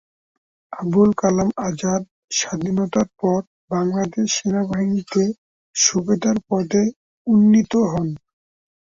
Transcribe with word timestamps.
আবুল 0.73 1.09
কালাম 1.17 1.49
আজাদ 1.67 2.01
স্বাধীনতার 2.37 3.07
পর 3.19 3.39
বাংলাদেশ 3.71 4.27
সেনাবাহিনীতে 4.37 5.23
সুবেদার 5.75 6.37
পদে 6.49 6.83
উন্নীত 7.27 7.73
হন। 7.91 8.09